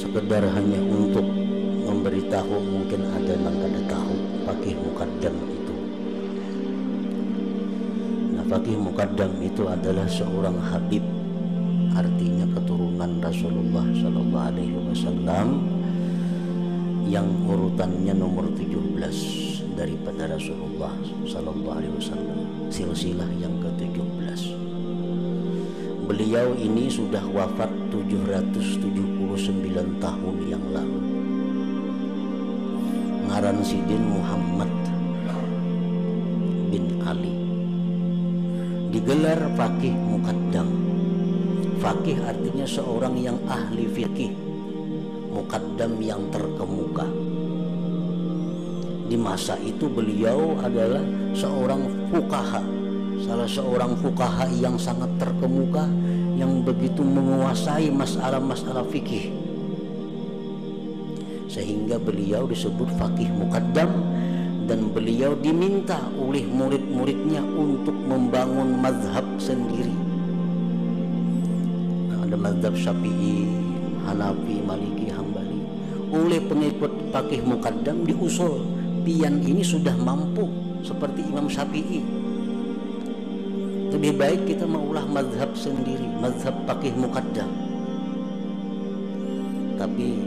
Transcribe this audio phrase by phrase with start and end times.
[0.00, 1.28] sekedar hanya untuk
[1.84, 4.14] memberitahu mungkin ada yang kada tahu
[4.48, 5.76] fakih mukaddam itu.
[8.32, 11.04] Nah fakih mukaddam itu adalah seorang habib
[11.92, 15.48] artinya keturunan Rasulullah Shallallahu Alaihi Wasallam
[17.04, 20.96] yang urutannya nomor 17 daripada Rasulullah
[21.28, 22.38] Sallallahu Alaihi Wasallam.
[22.72, 24.69] Silsilah yang ke-17
[26.10, 31.00] beliau ini sudah wafat 779 tahun yang lalu.
[33.30, 34.74] Ngaran Sidin Muhammad
[36.74, 37.30] bin Ali.
[38.90, 40.66] Digelar fakih mukaddam
[41.78, 44.34] fakih artinya seorang yang ahli fikih
[45.30, 47.06] mukaddam yang terkemuka.
[49.06, 51.06] Di masa itu beliau adalah
[51.38, 52.79] seorang fukaha
[53.24, 55.84] salah seorang fukaha yang sangat terkemuka
[56.40, 59.28] yang begitu menguasai masalah-masalah fikih.
[61.50, 63.90] Sehingga beliau disebut fakih mukaddam
[64.70, 69.92] dan beliau diminta oleh murid-muridnya untuk membangun mazhab sendiri.
[72.22, 73.50] Ada mazhab syafi'i
[74.06, 75.60] Hanafi, Maliki, Hambali.
[76.14, 78.62] Oleh pengikut fakih mukaddam diusul
[79.02, 80.46] pian ini sudah mampu
[80.86, 82.19] seperti Imam Syafi'i
[83.90, 87.50] lebih baik kita maulah mazhab sendiri mazhab fakih mukaddam
[89.76, 90.24] tapi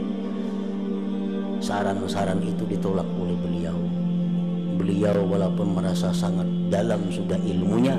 [1.64, 3.78] saran-saran itu ditolak oleh beliau
[4.76, 7.96] beliau walaupun merasa sangat dalam sudah ilmunya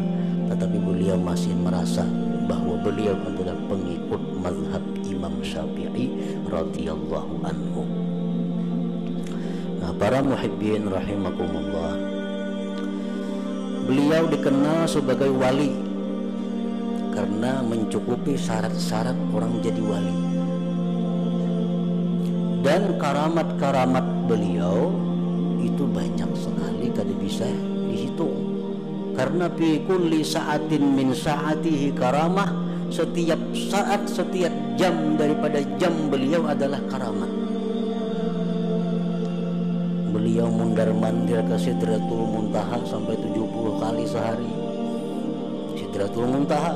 [0.52, 2.06] tetapi beliau masih merasa
[2.46, 6.14] bahwa beliau adalah pengikut mazhab Imam Syafi'i
[6.46, 7.84] radhiyallahu anhu.
[9.82, 12.15] Nah, para muhibbin rahimakumullah.
[13.86, 15.70] Beliau dikenal sebagai wali
[17.14, 20.18] karena mencukupi syarat-syarat orang jadi wali.
[22.66, 24.90] Dan karamat-karamat beliau
[25.62, 27.46] itu banyak sekali kada bisa
[27.86, 28.34] dihitung
[29.14, 32.50] karena fi kulli sa'atin min sa'atihi karamah
[32.90, 37.45] setiap saat setiap jam daripada jam beliau adalah karamat
[40.16, 44.52] beliau mundar mandir ke Sidratul Muntaha sampai 70 kali sehari.
[45.76, 46.72] Sidratul Muntaha.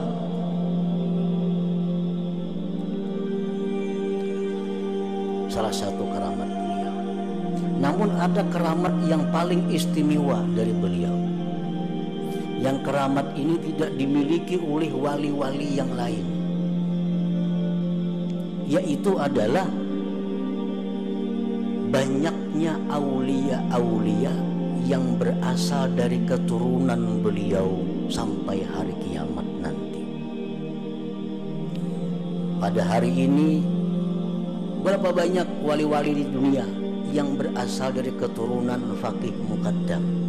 [5.48, 6.96] Salah satu keramat beliau.
[7.80, 11.16] Namun ada keramat yang paling istimewa dari beliau.
[12.60, 16.28] Yang keramat ini tidak dimiliki oleh wali-wali yang lain.
[18.68, 19.64] Yaitu adalah
[21.90, 24.34] banyaknya aulia-aulia
[24.86, 27.82] yang berasal dari keturunan beliau
[28.14, 30.06] sampai hari kiamat nanti
[32.62, 33.66] pada hari ini
[34.86, 36.66] berapa banyak wali-wali di dunia
[37.10, 40.20] yang berasal dari keturunan fakih mukaddam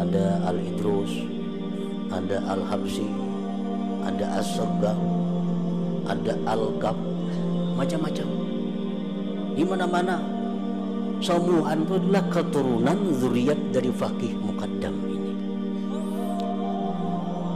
[0.00, 1.12] ada Al-Idrus,
[2.08, 3.04] ada Al-Habsi,
[4.00, 4.96] ada As-Sagga,
[6.08, 6.96] ada Al-Kaf,
[7.76, 8.39] macam-macam.
[9.60, 10.16] Di mana-mana
[11.20, 15.32] semua itu adalah keturunan zuriat dari fakih mukaddam ini.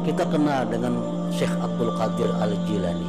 [0.05, 1.01] Kita kenal dengan
[1.33, 3.09] Syekh Abdul Qadir Al-Jilani.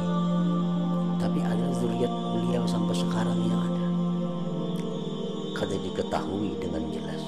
[1.20, 3.86] Tapi ada zuriat beliau sampai sekarang yang ada.
[5.60, 7.20] Kada diketahui dengan jelas.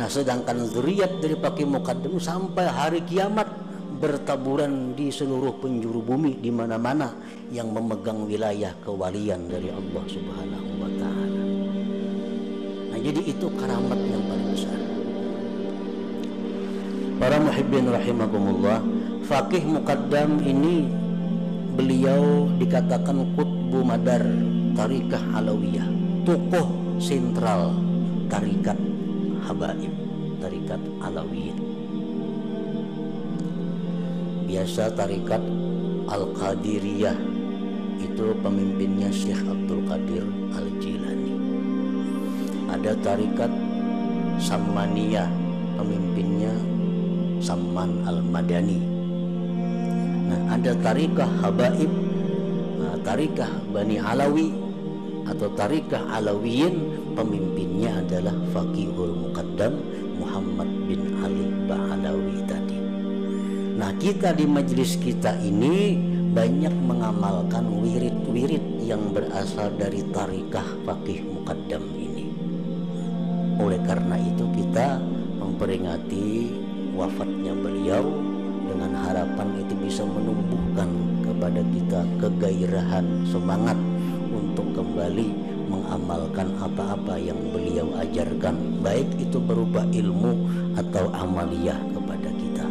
[0.00, 3.52] Nah sedangkan zuriat dari Pakih Mukaddam sampai hari kiamat
[4.00, 7.12] bertaburan di seluruh penjuru bumi di mana-mana
[7.52, 10.64] yang memegang wilayah kewalian dari Allah Subhanahu.
[10.75, 10.75] Nah,
[13.06, 14.78] jadi itu karamat yang paling besar.
[17.22, 18.82] Para muhibbin rahimakumullah,
[19.30, 20.90] Fakih Mukaddam ini
[21.78, 24.26] beliau dikatakan kutbu madar
[24.74, 25.86] tarikah alawiyah,
[26.26, 27.78] tokoh sentral
[28.26, 28.74] tarikat
[29.46, 29.94] habaib
[30.42, 31.58] tarikat alawiyin
[34.46, 35.42] biasa tarikat
[36.10, 37.14] al-qadiriyah
[38.02, 40.95] itu pemimpinnya Syekh Abdul Qadir al-Jilani
[42.86, 43.50] ada tarikat
[44.38, 45.26] Sammaniyah
[45.74, 46.54] pemimpinnya
[47.42, 48.78] Samman al-Madani
[50.30, 51.90] nah ada tarikah habaib
[52.78, 54.54] nah, tarikah Bani Alawi
[55.26, 56.78] atau tarikah Alawiyin
[57.18, 59.82] pemimpinnya adalah Fakihul Muqaddam
[60.22, 62.78] Muhammad bin Ali Ba'alawi tadi.
[63.74, 65.98] Nah kita di majelis kita ini
[66.30, 72.15] banyak mengamalkan wirid-wirid yang berasal dari tarikah Fakih Muqaddam ini.
[73.56, 75.00] Oleh karena itu kita
[75.40, 76.52] memperingati
[76.92, 78.04] wafatnya beliau
[78.66, 80.88] dengan harapan itu bisa menumbuhkan
[81.24, 83.78] kepada kita kegairahan semangat
[84.32, 85.28] untuk kembali
[85.66, 88.80] mengamalkan apa-apa yang beliau ajarkan.
[88.84, 90.32] Baik itu berupa ilmu
[90.76, 92.66] atau amaliyah kepada kita.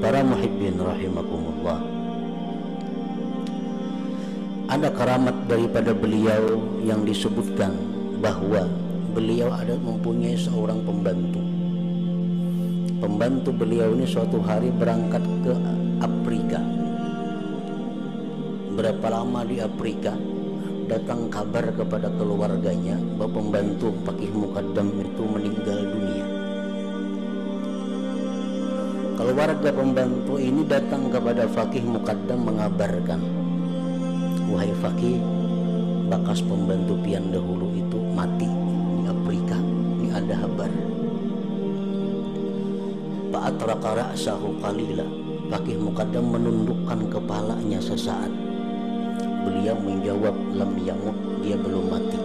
[0.00, 1.76] Para muhibbin rahimakumullah.
[4.72, 7.76] Ada keramat daripada beliau yang disebutkan
[8.24, 8.64] bahwa
[9.10, 11.42] beliau ada mempunyai seorang pembantu.
[13.02, 15.54] Pembantu beliau ini suatu hari berangkat ke
[15.98, 16.60] Afrika.
[18.70, 20.14] Berapa lama di Afrika?
[20.86, 26.26] Datang kabar kepada keluarganya bahwa pembantu Pakih Mukaddam itu meninggal dunia.
[29.20, 33.20] Keluarga pembantu ini datang kepada Fakih Mukaddam mengabarkan
[34.50, 35.22] wahai Fakih
[36.10, 38.50] bakas pembantu pian dahulu itu mati
[39.30, 40.66] Afrika ini ada kabar
[43.30, 45.06] Pak Atraka ra'sahu qalila
[45.46, 48.26] Fakih Mukaddam menundukkan kepalanya sesaat
[49.46, 51.14] Beliau menjawab lam yamut
[51.46, 52.18] dia belum mati.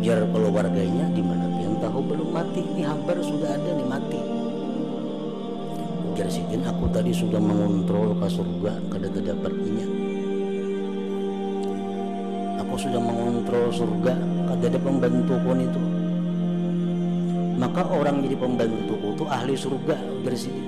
[0.00, 4.20] Ujar keluarganya di mana yang tahu belum mati ini habar sudah ada nih mati.
[6.08, 9.93] Ujar Sidin aku tadi sudah mengontrol ke surga kada terdapat minyak.
[12.74, 14.18] Aku sudah mengontrol surga
[14.50, 15.82] ada pembantu pun itu.
[17.54, 20.66] Maka orang jadi pembantuku itu ahli surga ujar Sidin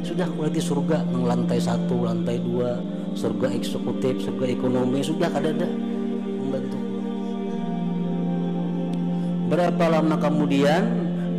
[0.00, 2.80] sudah lagi surga nang lantai satu lantai dua
[3.12, 5.68] surga eksekutif surga ekonomi sudah kada ada
[6.40, 6.80] membantu
[9.52, 10.80] berapa lama kemudian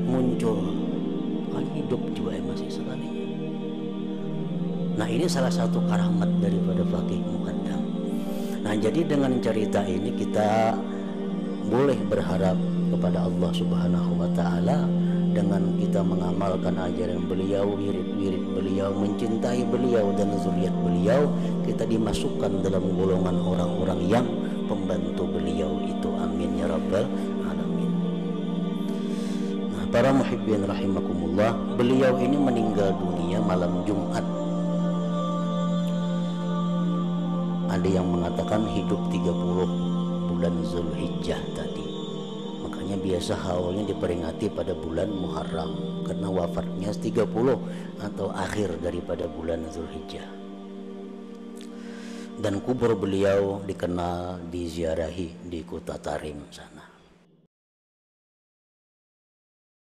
[0.05, 0.69] muncul?
[1.49, 3.09] Kan hidup juga masih sekali.
[5.01, 7.84] Nah ini salah satu karamat daripada fakih mukaddam
[8.65, 10.73] nah jadi dengan cerita ini kita
[11.69, 12.57] boleh berharap
[12.89, 14.89] kepada Allah subhanahu wa ta'ala
[15.35, 21.27] dengan kita mengamalkan ajaran beliau, wirid-wirid beliau, mencintai beliau dan zuriat beliau,
[21.67, 24.23] kita dimasukkan dalam golongan orang-orang yang
[24.71, 26.07] pembantu beliau itu.
[26.15, 27.03] Amin ya rabbal
[27.43, 27.91] alamin.
[29.75, 34.23] Nah, para muhibbin rahimakumullah, beliau ini meninggal dunia malam Jumat.
[37.75, 41.83] Ada yang mengatakan hidup 30 bulan Zulhijjah tadi.
[42.63, 47.27] Makanya biasa haulnya diperingati pada bulan Muharram karena wafatnya 30
[47.99, 50.23] atau akhir daripada bulan Zulhijjah.
[52.39, 56.74] Dan kubur beliau dikenal diziarahi di kota Tarim sana